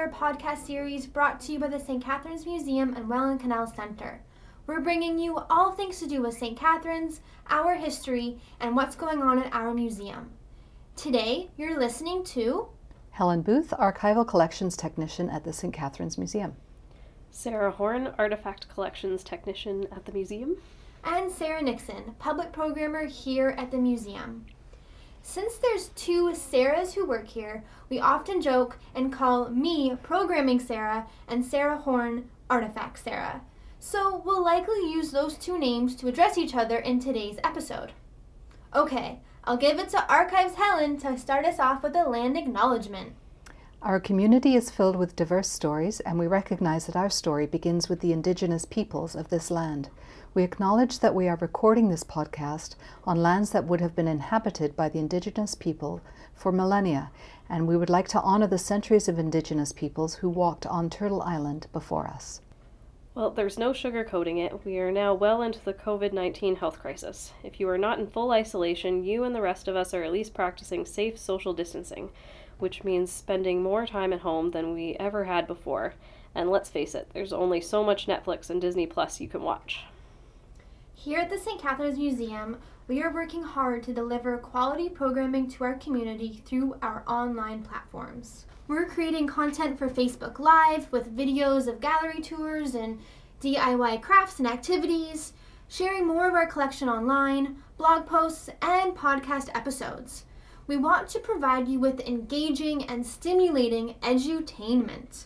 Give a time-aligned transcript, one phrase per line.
[0.00, 2.02] fairly regular podcast series brought to you by the St.
[2.02, 4.22] Catharines Museum and Welland Canal Center.
[4.66, 6.58] We're bringing you all things to do with St.
[6.58, 7.20] Catharines,
[7.50, 10.30] our history, and what's going on at our museum.
[10.96, 12.68] Today, you're listening to
[13.10, 15.74] Helen Booth, Archival Collections Technician at the St.
[15.74, 16.54] Catharines Museum.
[17.30, 20.56] Sarah Horn, Artifact Collections Technician at the museum.
[21.04, 24.46] and Sarah Nixon, public programmer here at the museum.
[25.22, 31.06] Since there's two Sarahs who work here, we often joke and call me Programming Sarah
[31.28, 33.42] and Sarah Horn Artifact Sarah.
[33.78, 37.92] So we'll likely use those two names to address each other in today's episode.
[38.74, 43.14] Okay, I'll give it to Archives Helen to start us off with a land acknowledgement.
[43.82, 48.00] Our community is filled with diverse stories, and we recognize that our story begins with
[48.00, 49.88] the Indigenous peoples of this land.
[50.32, 54.76] We acknowledge that we are recording this podcast on lands that would have been inhabited
[54.76, 56.00] by the Indigenous people
[56.36, 57.10] for millennia,
[57.48, 61.20] and we would like to honor the centuries of Indigenous peoples who walked on Turtle
[61.22, 62.42] Island before us.
[63.12, 64.64] Well, there's no sugarcoating it.
[64.64, 67.32] We are now well into the COVID 19 health crisis.
[67.42, 70.12] If you are not in full isolation, you and the rest of us are at
[70.12, 72.10] least practicing safe social distancing,
[72.60, 75.94] which means spending more time at home than we ever had before.
[76.36, 79.82] And let's face it, there's only so much Netflix and Disney Plus you can watch.
[81.02, 81.58] Here at the St.
[81.58, 87.04] Catharines Museum, we are working hard to deliver quality programming to our community through our
[87.06, 88.44] online platforms.
[88.68, 93.00] We're creating content for Facebook Live with videos of gallery tours and
[93.40, 95.32] DIY crafts and activities,
[95.68, 100.26] sharing more of our collection online, blog posts, and podcast episodes.
[100.66, 105.24] We want to provide you with engaging and stimulating edutainment.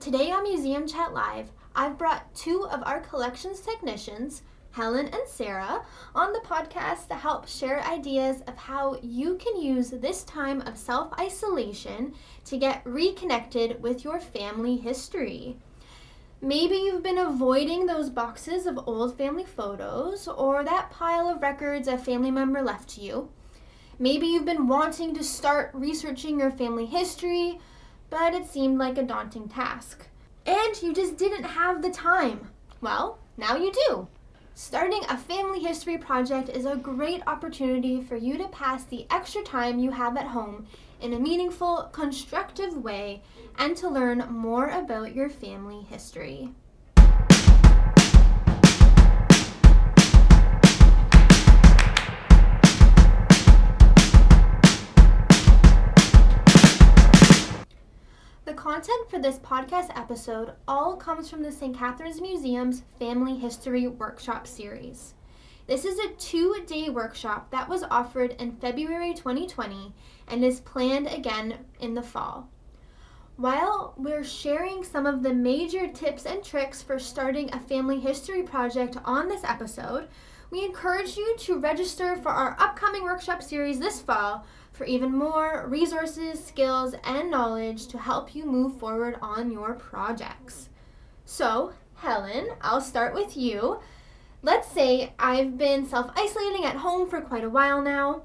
[0.00, 4.42] Today on Museum Chat Live, I've brought two of our collections technicians,
[4.74, 5.84] Helen and Sarah,
[6.16, 10.76] on the podcast to help share ideas of how you can use this time of
[10.76, 12.12] self isolation
[12.46, 15.56] to get reconnected with your family history.
[16.40, 21.86] Maybe you've been avoiding those boxes of old family photos or that pile of records
[21.86, 23.28] a family member left to you.
[24.00, 27.60] Maybe you've been wanting to start researching your family history,
[28.10, 30.08] but it seemed like a daunting task.
[30.44, 32.50] And you just didn't have the time.
[32.80, 34.08] Well, now you do.
[34.56, 39.42] Starting a family history project is a great opportunity for you to pass the extra
[39.42, 40.64] time you have at home
[41.00, 43.20] in a meaningful, constructive way
[43.58, 46.50] and to learn more about your family history.
[58.64, 61.76] Content for this podcast episode all comes from the St.
[61.76, 65.12] Catharines Museum's Family History Workshop series.
[65.66, 69.92] This is a two day workshop that was offered in February 2020
[70.28, 72.48] and is planned again in the fall.
[73.36, 78.44] While we're sharing some of the major tips and tricks for starting a family history
[78.44, 80.08] project on this episode,
[80.54, 85.66] we encourage you to register for our upcoming workshop series this fall for even more
[85.66, 90.68] resources, skills, and knowledge to help you move forward on your projects.
[91.24, 93.80] So, Helen, I'll start with you.
[94.42, 98.22] Let's say I've been self isolating at home for quite a while now,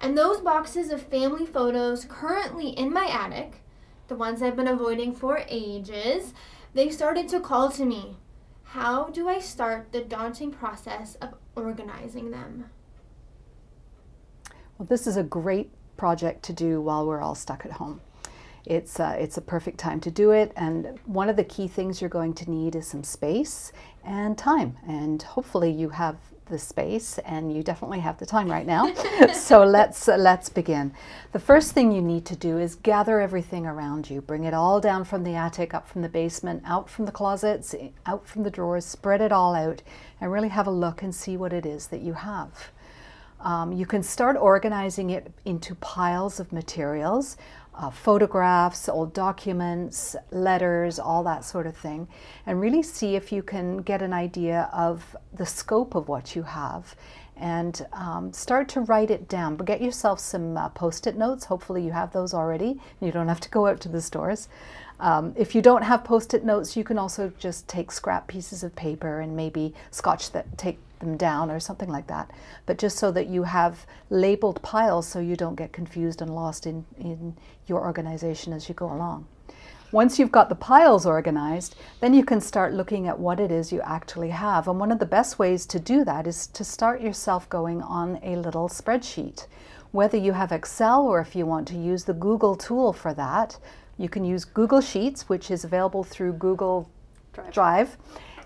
[0.00, 3.62] and those boxes of family photos currently in my attic,
[4.06, 6.34] the ones I've been avoiding for ages,
[6.72, 8.16] they started to call to me.
[8.74, 12.70] How do I start the daunting process of organizing them?
[14.76, 18.00] Well, this is a great project to do while we're all stuck at home.
[18.66, 22.00] It's, uh, it's a perfect time to do it, and one of the key things
[22.00, 23.70] you're going to need is some space
[24.02, 24.76] and time.
[24.88, 28.92] And hopefully, you have the space, and you definitely have the time right now.
[29.34, 30.92] so let's uh, let's begin.
[31.32, 34.20] The first thing you need to do is gather everything around you.
[34.20, 37.74] Bring it all down from the attic, up from the basement, out from the closets,
[38.06, 38.84] out from the drawers.
[38.84, 39.82] Spread it all out,
[40.20, 42.70] and really have a look and see what it is that you have.
[43.40, 47.36] Um, you can start organizing it into piles of materials,
[47.76, 52.08] uh, photographs, old documents, letters, all that sort of thing,
[52.46, 56.42] and really see if you can get an idea of the scope of what you
[56.42, 56.94] have
[57.36, 59.56] and um, start to write it down.
[59.56, 61.46] But get yourself some uh, post it notes.
[61.46, 62.80] Hopefully, you have those already.
[63.00, 64.48] You don't have to go out to the stores.
[65.00, 68.62] Um, if you don't have post it notes, you can also just take scrap pieces
[68.62, 72.30] of paper and maybe scotch that, take them down or something like that.
[72.66, 76.66] But just so that you have labeled piles so you don't get confused and lost
[76.66, 77.36] in, in
[77.66, 79.26] your organization as you go along.
[79.92, 83.72] Once you've got the piles organized, then you can start looking at what it is
[83.72, 84.66] you actually have.
[84.66, 88.18] And one of the best ways to do that is to start yourself going on
[88.22, 89.46] a little spreadsheet
[89.92, 93.56] Whether you have Excel or if you want to use the Google tool for that,
[93.96, 96.90] you can use Google Sheets, which is available through Google
[97.32, 97.52] Drive.
[97.52, 97.96] Drive.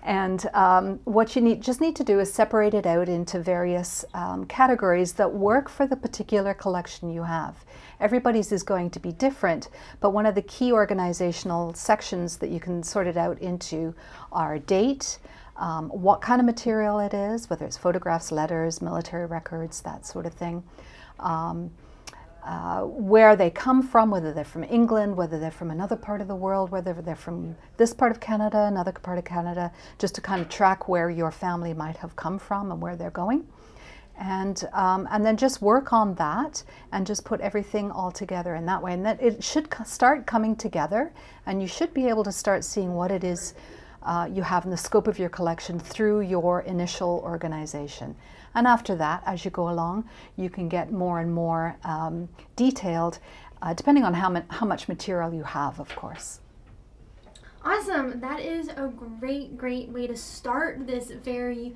[0.09, 4.03] And um, what you need, just need to do is separate it out into various
[4.15, 7.63] um, categories that work for the particular collection you have.
[7.99, 9.69] Everybody's is going to be different,
[9.99, 13.93] but one of the key organizational sections that you can sort it out into
[14.31, 15.19] are date,
[15.57, 20.25] um, what kind of material it is, whether it's photographs, letters, military records, that sort
[20.25, 20.63] of thing.
[21.19, 21.69] Um,
[22.49, 26.27] uh, where they come from, whether they're from England, whether they're from another part of
[26.27, 30.21] the world, whether they're from this part of Canada, another part of Canada, just to
[30.21, 33.45] kind of track where your family might have come from and where they're going.
[34.17, 38.65] And, um, and then just work on that and just put everything all together in
[38.65, 38.93] that way.
[38.93, 41.13] And that it should start coming together,
[41.45, 43.53] and you should be able to start seeing what it is
[44.03, 48.15] uh, you have in the scope of your collection through your initial organization.
[48.55, 53.19] And after that, as you go along, you can get more and more um, detailed,
[53.61, 56.39] uh, depending on how, ma- how much material you have, of course.
[57.63, 58.19] Awesome.
[58.21, 58.87] That is a
[59.19, 61.75] great, great way to start this very.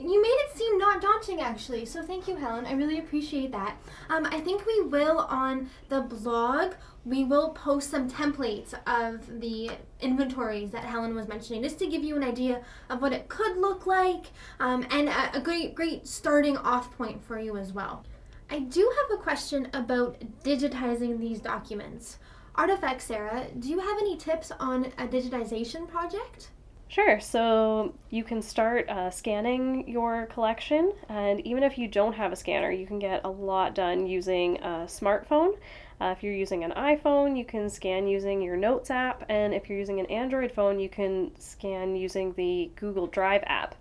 [0.00, 1.84] You made it seem not daunting, actually.
[1.84, 2.64] So thank you, Helen.
[2.64, 3.76] I really appreciate that.
[4.08, 6.72] Um, I think we will on the blog.
[7.04, 9.70] We will post some templates of the
[10.00, 13.58] inventories that Helen was mentioning, just to give you an idea of what it could
[13.58, 14.26] look like,
[14.58, 18.04] um, and a, a great, great starting off point for you as well.
[18.50, 22.18] I do have a question about digitizing these documents.
[22.54, 26.50] Artifact Sarah, do you have any tips on a digitization project?
[26.90, 27.20] Sure.
[27.20, 32.36] So you can start uh, scanning your collection, and even if you don't have a
[32.36, 35.52] scanner, you can get a lot done using a smartphone.
[36.00, 39.68] Uh, if you're using an iPhone, you can scan using your Notes app, and if
[39.68, 43.76] you're using an Android phone, you can scan using the Google Drive app.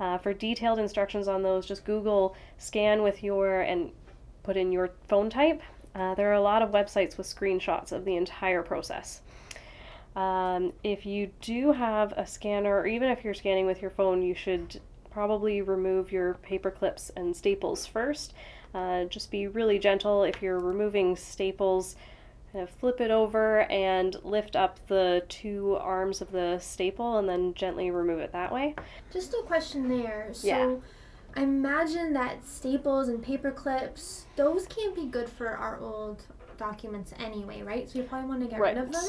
[0.00, 3.90] Uh, for detailed instructions on those, just Google scan with your and
[4.42, 5.60] put in your phone type.
[5.94, 9.20] Uh, there are a lot of websites with screenshots of the entire process.
[10.16, 14.22] Um, if you do have a scanner, or even if you're scanning with your phone,
[14.22, 14.80] you should
[15.10, 18.34] probably remove your paper clips and staples first.
[18.74, 21.96] Uh, just be really gentle if you're removing staples.
[22.52, 27.28] Kind of flip it over and lift up the two arms of the staple and
[27.28, 28.74] then gently remove it that way.
[29.12, 30.28] Just a question there.
[30.32, 30.76] So Yeah.
[31.36, 36.22] I imagine that staples and paper clips, those can't be good for our old
[36.56, 37.90] documents anyway, right?
[37.90, 39.02] So you probably want to get rid of them.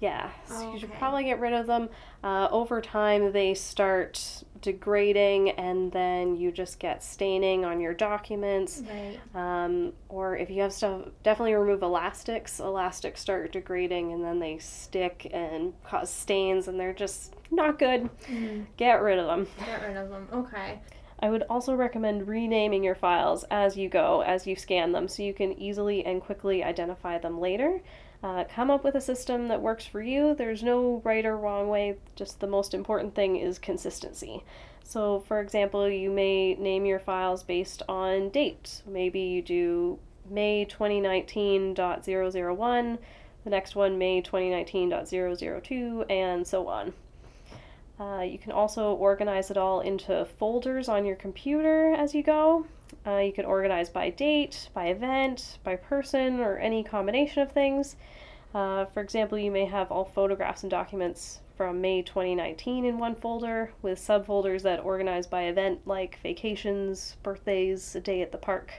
[0.00, 1.90] Yeah, so you should probably get rid of them.
[2.24, 8.82] Uh, over time, they start degrading, and then you just get staining on your documents.
[8.88, 9.20] Right.
[9.34, 12.60] Um, or if you have stuff, definitely remove elastics.
[12.60, 18.08] Elastics start degrading, and then they stick and cause stains, and they're just not good.
[18.26, 18.66] Mhm.
[18.78, 19.48] Get rid of them.
[19.66, 20.28] Get rid of them.
[20.32, 20.78] Okay.
[21.22, 25.22] I would also recommend renaming your files as you go, as you scan them, so
[25.22, 27.82] you can easily and quickly identify them later.
[28.22, 30.34] Uh, come up with a system that works for you.
[30.34, 34.44] There's no right or wrong way, just the most important thing is consistency.
[34.84, 38.82] So, for example, you may name your files based on date.
[38.86, 42.98] Maybe you do May 2019.001,
[43.44, 46.92] the next one May 2019.002, and so on.
[47.98, 52.66] Uh, you can also organize it all into folders on your computer as you go.
[53.10, 57.96] Uh, you can organize by date, by event, by person, or any combination of things.
[58.54, 63.16] Uh, for example, you may have all photographs and documents from May 2019 in one
[63.16, 68.72] folder, with subfolders that organize by event like vacations, birthdays, a day at the park.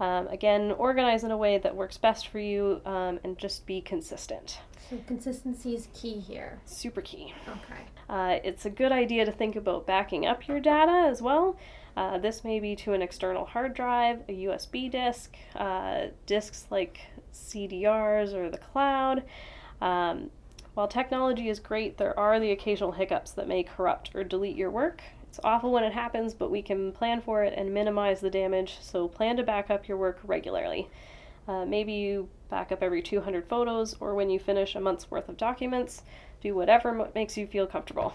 [0.00, 3.80] Um, again, organize in a way that works best for you um, and just be
[3.80, 4.58] consistent.
[4.88, 6.58] So consistency is key here.
[6.64, 7.34] Super key.
[7.46, 7.82] Okay.
[8.10, 11.56] Uh, it's a good idea to think about backing up your data as well.
[11.96, 17.02] Uh, this may be to an external hard drive, a USB disk, uh, disks like
[17.32, 19.22] CDRs or the cloud.
[19.80, 20.30] Um,
[20.74, 24.70] while technology is great, there are the occasional hiccups that may corrupt or delete your
[24.72, 25.02] work.
[25.28, 28.78] It's awful when it happens, but we can plan for it and minimize the damage,
[28.80, 30.88] so plan to back up your work regularly.
[31.46, 35.28] Uh, maybe you back up every 200 photos, or when you finish a month's worth
[35.28, 36.02] of documents.
[36.42, 38.14] Do whatever makes you feel comfortable.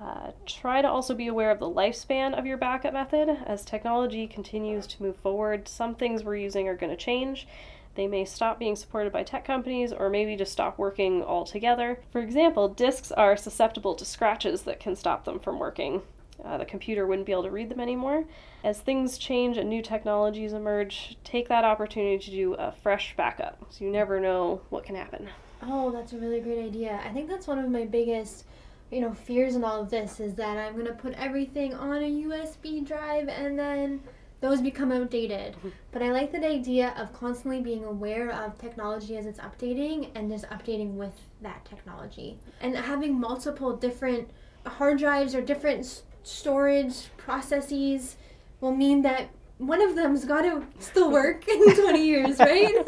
[0.00, 3.28] Uh, try to also be aware of the lifespan of your backup method.
[3.46, 7.48] As technology continues to move forward, some things we're using are going to change.
[7.96, 11.98] They may stop being supported by tech companies or maybe just stop working altogether.
[12.12, 16.02] For example, disks are susceptible to scratches that can stop them from working.
[16.44, 18.24] Uh, the computer wouldn't be able to read them anymore.
[18.62, 23.64] As things change and new technologies emerge, take that opportunity to do a fresh backup
[23.70, 25.28] so you never know what can happen.
[25.62, 27.00] Oh, that's a really great idea.
[27.04, 28.44] I think that's one of my biggest,
[28.90, 32.06] you know, fears in all of this is that I'm gonna put everything on a
[32.06, 34.00] USB drive and then
[34.40, 35.56] those become outdated.
[35.90, 40.30] But I like that idea of constantly being aware of technology as it's updating and
[40.30, 42.38] just updating with that technology.
[42.60, 44.30] And having multiple different
[44.64, 48.16] hard drives or different storage processes
[48.60, 52.72] will mean that one of them's got to still work in 20 years, right?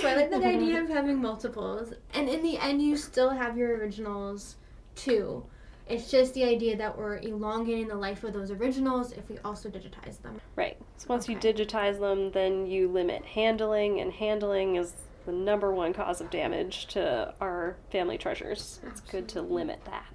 [0.00, 1.92] so I like that idea of having multiples.
[2.14, 4.56] And in the end, you still have your originals
[4.94, 5.44] too.
[5.88, 9.68] It's just the idea that we're elongating the life of those originals if we also
[9.68, 10.40] digitize them.
[10.54, 10.78] Right.
[10.96, 14.94] So once you digitize them, then you limit handling, and handling is
[15.26, 18.80] the number one cause of damage to our family treasures.
[18.86, 20.06] It's good to limit that.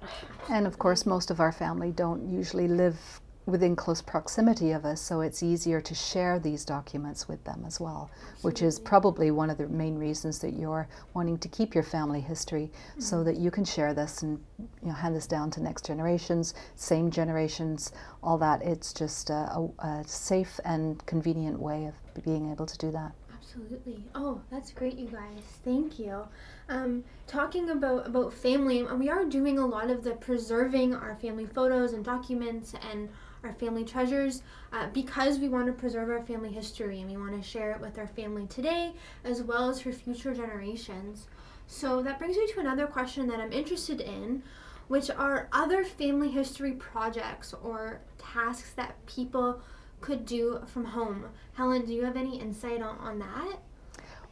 [0.48, 5.00] And of course, most of our family don't usually live within close proximity of us,
[5.00, 8.10] so it's easier to share these documents with them as well,
[8.42, 12.20] which is probably one of the main reasons that you're wanting to keep your family
[12.20, 15.86] history so that you can share this and you know, hand this down to next
[15.86, 18.62] generations, same generations, all that.
[18.62, 23.12] It's just a, a, a safe and convenient way of being able to do that.
[23.32, 24.04] Absolutely.
[24.14, 25.44] Oh, that's great, you guys.
[25.64, 26.26] Thank you.
[26.68, 31.16] Um, talking about about family, and we are doing a lot of the preserving our
[31.16, 33.08] family photos and documents and
[33.46, 37.40] our family treasures uh, because we want to preserve our family history and we want
[37.40, 38.92] to share it with our family today
[39.24, 41.26] as well as for future generations.
[41.66, 44.42] So that brings me to another question that I'm interested in,
[44.88, 49.60] which are other family history projects or tasks that people
[50.00, 51.26] could do from home.
[51.54, 53.58] Helen, do you have any insight on, on that?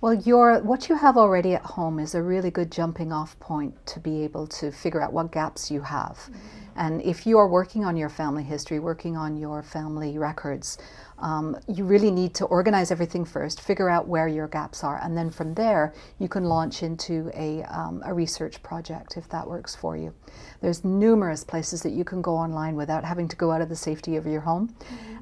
[0.01, 3.75] Well, your what you have already at home is a really good jumping off point
[3.87, 6.31] to be able to figure out what gaps you have.
[6.77, 10.77] And if you are working on your family history, working on your family records,
[11.21, 15.17] um, you really need to organize everything first, figure out where your gaps are, and
[15.17, 19.75] then from there you can launch into a, um, a research project if that works
[19.77, 20.13] for you.
[20.61, 23.77] There's numerous places that you can go online without having to go out of the
[23.77, 24.75] safety of your home.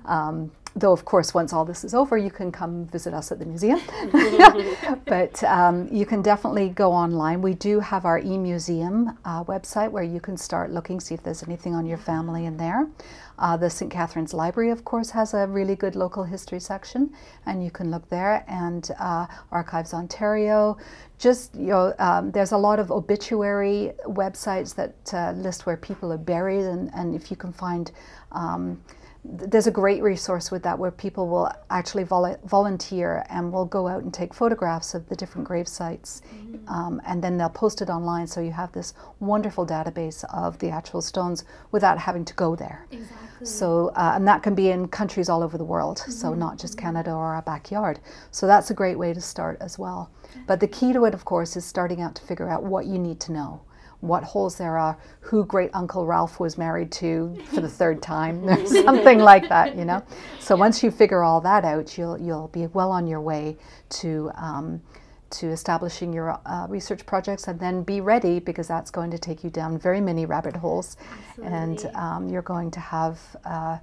[0.06, 3.38] Um, though, of course, once all this is over, you can come visit us at
[3.38, 3.80] the museum.
[5.06, 7.42] but um, you can definitely go online.
[7.42, 11.42] We do have our e-museum uh, website where you can start looking, see if there's
[11.42, 12.88] anything on your family in there.
[13.38, 13.90] Uh, the St.
[13.90, 17.12] Catharines Library, of course, has a really good local history section,
[17.46, 18.44] and you can look there.
[18.46, 20.78] And uh, Archives Ontario,
[21.18, 26.12] just you know, um, there's a lot of obituary websites that uh, list where people
[26.12, 27.90] are buried, and, and if you can find
[28.32, 28.80] um,
[29.24, 33.86] there's a great resource with that where people will actually vol- volunteer and will go
[33.86, 36.22] out and take photographs of the different grave sites
[36.66, 38.26] um, and then they'll post it online.
[38.26, 42.86] So you have this wonderful database of the actual stones without having to go there.
[42.90, 43.46] Exactly.
[43.46, 45.98] so uh, and that can be in countries all over the world.
[45.98, 48.00] So not just canada or our backyard.
[48.32, 50.10] So that's a great way to start as well.
[50.48, 52.98] But the key to it of course is starting out to figure out what you
[52.98, 53.62] need to know
[54.02, 58.48] what holes there are, who great uncle Ralph was married to for the third time,
[58.48, 60.02] or something like that, you know.
[60.40, 63.56] So once you figure all that out, you'll you'll be well on your way
[64.00, 64.82] to um,
[65.30, 69.44] to establishing your uh, research projects, and then be ready because that's going to take
[69.44, 70.96] you down very many rabbit holes,
[71.42, 73.78] and um, you're going to have uh,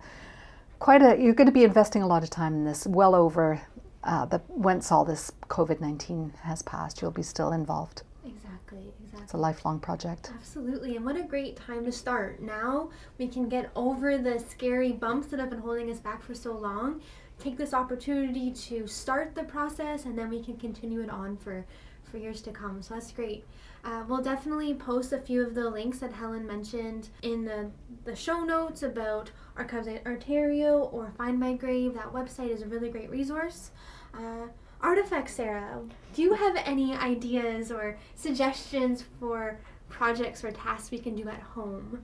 [0.79, 1.17] quite a.
[1.17, 3.61] You're going to be investing a lot of time in this, well over.
[4.03, 8.03] Uh, the once all this COVID nineteen has passed, you'll be still involved.
[8.25, 8.93] exactly.
[9.11, 9.23] Exactly.
[9.23, 10.31] It's a lifelong project.
[10.35, 12.41] Absolutely, and what a great time to start.
[12.41, 16.35] Now we can get over the scary bumps that have been holding us back for
[16.35, 17.01] so long.
[17.39, 21.65] Take this opportunity to start the process, and then we can continue it on for,
[22.03, 22.81] for years to come.
[22.81, 23.45] So that's great.
[23.83, 27.71] Uh, we'll definitely post a few of the links that Helen mentioned in the,
[28.03, 31.93] the show notes about Archives of Ontario or Find My Grave.
[31.93, 33.71] That website is a really great resource.
[34.13, 34.47] Uh,
[34.81, 35.81] Artifacts, Sarah,
[36.13, 39.59] do you have any ideas or suggestions for
[39.89, 42.03] projects or tasks we can do at home?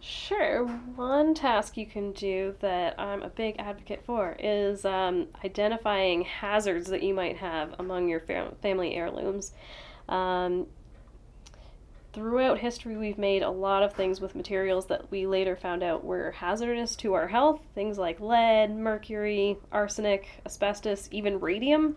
[0.00, 0.66] Sure.
[0.66, 6.88] One task you can do that I'm a big advocate for is um, identifying hazards
[6.88, 9.52] that you might have among your fam- family heirlooms.
[10.08, 10.66] Um,
[12.18, 16.04] throughout history, we've made a lot of things with materials that we later found out
[16.04, 17.60] were hazardous to our health.
[17.76, 21.94] Things like lead, mercury, arsenic, asbestos, even radium.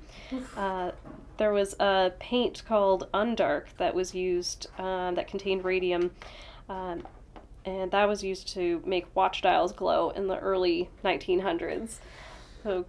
[0.56, 0.92] Uh,
[1.38, 6.12] there was a paint called Undark that was used uh, that contained radium.
[6.70, 7.08] Um,
[7.66, 11.96] and that was used to make watch dials glow in the early 1900s.
[12.64, 12.86] So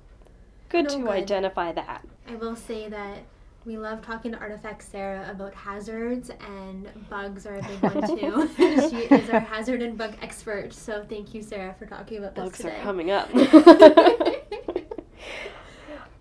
[0.69, 1.09] good No to good.
[1.09, 2.07] identify that.
[2.29, 3.21] I will say that
[3.65, 8.51] we love talking to Artifact Sarah about hazards, and bugs are a big one too.
[8.91, 10.73] she is our hazard and bug expert.
[10.73, 13.31] So thank you, Sarah, for talking about Bugs this are coming up.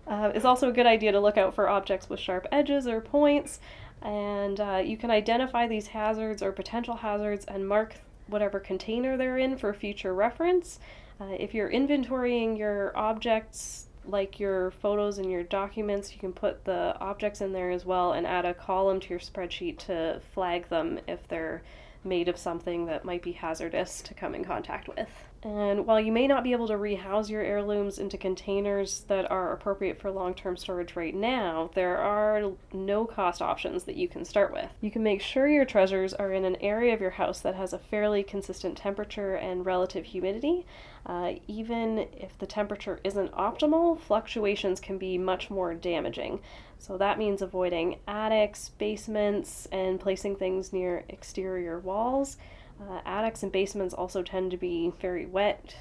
[0.06, 3.00] uh, it's also a good idea to look out for objects with sharp edges or
[3.00, 3.58] points,
[4.02, 7.96] and uh, you can identify these hazards or potential hazards and mark
[8.28, 10.78] whatever container they're in for future reference.
[11.20, 16.64] Uh, if you're inventorying your objects, like your photos and your documents, you can put
[16.64, 20.68] the objects in there as well and add a column to your spreadsheet to flag
[20.68, 21.62] them if they're
[22.04, 25.08] made of something that might be hazardous to come in contact with.
[25.44, 29.52] And while you may not be able to rehouse your heirlooms into containers that are
[29.52, 34.24] appropriate for long term storage right now, there are no cost options that you can
[34.24, 34.70] start with.
[34.80, 37.72] You can make sure your treasures are in an area of your house that has
[37.72, 40.64] a fairly consistent temperature and relative humidity.
[41.04, 46.38] Uh, even if the temperature isn't optimal, fluctuations can be much more damaging.
[46.78, 52.36] So that means avoiding attics, basements, and placing things near exterior walls.
[52.80, 55.76] Uh, attics and basements also tend to be very wet,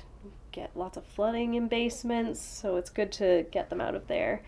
[0.52, 4.44] get lots of flooding in basements, so it's good to get them out of there.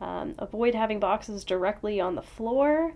[0.00, 2.94] Um, avoid having boxes directly on the floor.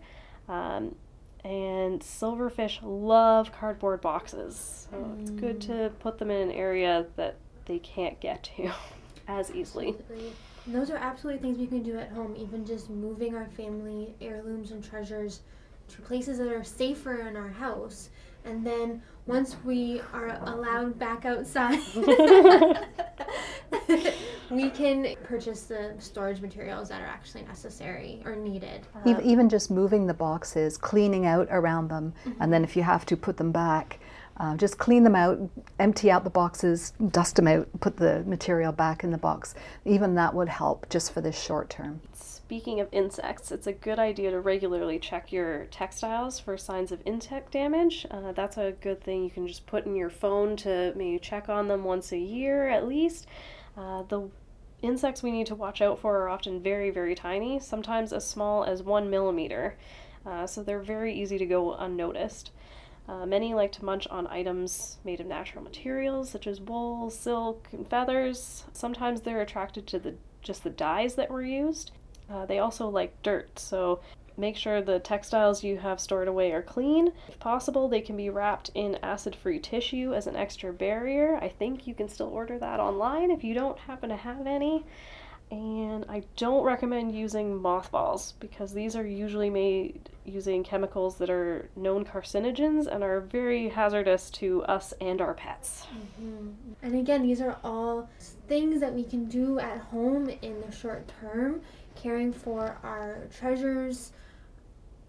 [0.49, 0.97] Um,
[1.45, 5.21] and silverfish love cardboard boxes, so mm.
[5.21, 7.37] it's good to put them in an area that
[7.67, 8.73] they can't get to
[9.29, 9.89] as easily.
[9.89, 10.33] Absolutely.
[10.67, 14.15] And those are absolutely things we can do at home, even just moving our family
[14.23, 15.41] heirlooms and treasures
[15.89, 18.09] to places that are safer in our house
[18.45, 21.81] and then once we are allowed back outside,
[24.51, 28.87] we can purchase the storage materials that are actually necessary or needed.
[29.05, 32.43] Um, Even just moving the boxes, cleaning out around them, mm-hmm.
[32.43, 33.99] and then if you have to put them back,
[34.37, 35.39] uh, just clean them out,
[35.79, 39.55] empty out the boxes, dust them out, put the material back in the box.
[39.85, 42.01] Even that would help just for this short term.
[42.55, 47.03] Speaking of insects, it's a good idea to regularly check your textiles for signs of
[47.05, 48.07] insect damage.
[48.09, 51.49] Uh, that's a good thing you can just put in your phone to maybe check
[51.49, 53.27] on them once a year at least.
[53.77, 54.31] Uh, the
[54.83, 58.63] insects we need to watch out for are often very, very tiny, sometimes as small
[58.63, 59.77] as one millimeter.
[60.25, 62.53] Uh, so they're very easy to go unnoticed.
[63.09, 67.67] Uh, many like to munch on items made of natural materials such as wool, silk,
[67.73, 68.63] and feathers.
[68.73, 71.91] Sometimes they're attracted to the just the dyes that were used.
[72.31, 74.01] Uh, they also like dirt, so
[74.37, 77.13] make sure the textiles you have stored away are clean.
[77.29, 81.39] If possible, they can be wrapped in acid free tissue as an extra barrier.
[81.41, 84.85] I think you can still order that online if you don't happen to have any.
[85.51, 91.69] And I don't recommend using mothballs because these are usually made using chemicals that are
[91.77, 95.87] known carcinogens and are very hazardous to us and our pets.
[95.95, 96.49] Mm-hmm.
[96.83, 98.09] And again, these are all
[98.49, 101.61] things that we can do at home in the short term
[101.95, 104.13] caring for our treasures,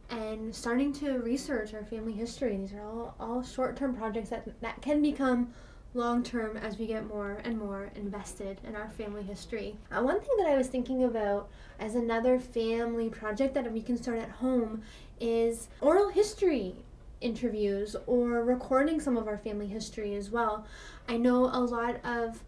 [0.09, 2.57] and starting to research our family history.
[2.57, 5.53] These are all, all short term projects that, that can become
[5.95, 9.77] long term as we get more and more invested in our family history.
[9.91, 13.97] Uh, one thing that I was thinking about as another family project that we can
[13.97, 14.81] start at home
[15.19, 16.75] is oral history
[17.21, 20.65] interviews or recording some of our family history as well.
[21.07, 22.43] I know a lot of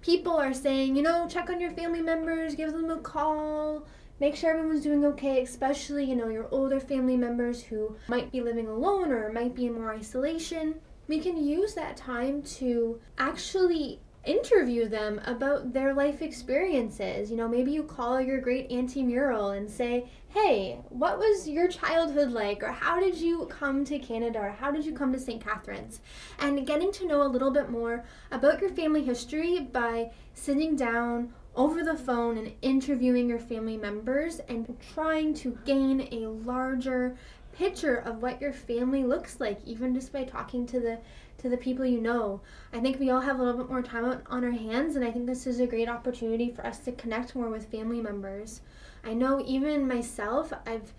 [0.00, 3.86] people are saying, you know, check on your family members, give them a call,
[4.20, 8.40] make sure everyone's doing okay, especially, you know, your older family members who might be
[8.40, 10.76] living alone or might be in more isolation.
[11.06, 17.30] We can use that time to actually interview them about their life experiences.
[17.30, 21.66] You know, maybe you call your great auntie Muriel and say, hey, what was your
[21.66, 22.62] childhood like?
[22.62, 24.40] Or how did you come to Canada?
[24.40, 25.42] Or how did you come to St.
[25.42, 26.00] Catharines?
[26.40, 31.32] And getting to know a little bit more about your family history by sitting down
[31.56, 37.16] over the phone and interviewing your family members and trying to gain a larger
[37.52, 40.98] picture of what your family looks like even just by talking to the
[41.38, 42.40] to the people you know.
[42.72, 45.10] I think we all have a little bit more time on our hands, and I
[45.10, 48.60] think this is a great opportunity for us to connect more with family members.
[49.04, 50.92] I know even myself, I've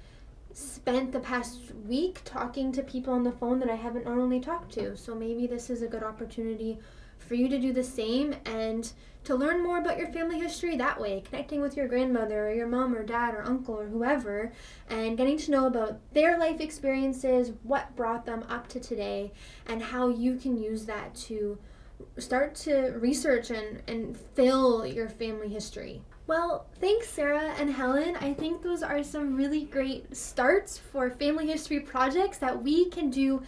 [0.54, 4.72] spent the past week talking to people on the phone that I haven't normally talked
[4.74, 6.80] to, so maybe this is a good opportunity
[7.30, 8.92] for you to do the same and
[9.24, 12.66] to learn more about your family history that way, connecting with your grandmother or your
[12.66, 14.52] mom or dad or uncle or whoever,
[14.90, 19.32] and getting to know about their life experiences, what brought them up to today,
[19.68, 21.60] and how you can use that to
[22.18, 26.02] start to research and, and fill your family history.
[26.26, 28.16] Well, thanks, Sarah and Helen.
[28.18, 33.10] I think those are some really great starts for family history projects that we can
[33.10, 33.42] do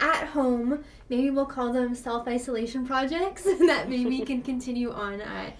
[0.00, 0.84] at home.
[1.08, 5.56] Maybe we'll call them self isolation projects that maybe can continue on at.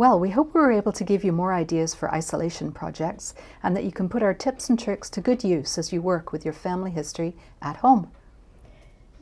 [0.00, 3.76] Well, we hope we were able to give you more ideas for isolation projects and
[3.76, 6.42] that you can put our tips and tricks to good use as you work with
[6.42, 8.10] your family history at home.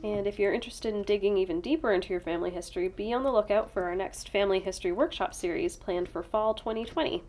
[0.01, 3.31] And if you're interested in digging even deeper into your family history, be on the
[3.31, 7.21] lookout for our next Family History Workshop series planned for fall 2020.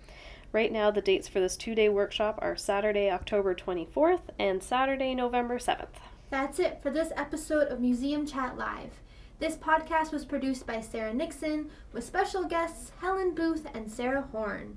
[0.53, 5.15] Right now, the dates for this two day workshop are Saturday, October 24th and Saturday,
[5.15, 5.87] November 7th.
[6.31, 9.01] That's it for this episode of Museum Chat Live.
[9.41, 14.77] This podcast was produced by Sarah Nixon with special guests Helen Booth and Sarah Horn.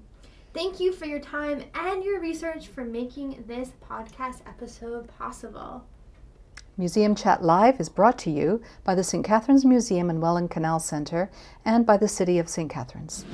[0.53, 5.83] Thank you for your time and your research for making this podcast episode possible.
[6.75, 9.23] Museum Chat Live is brought to you by the St.
[9.23, 11.29] Catharines Museum and Welland Canal Centre
[11.63, 12.67] and by the City of St.
[12.67, 13.25] Catharines.